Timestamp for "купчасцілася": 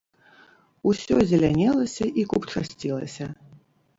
2.31-3.25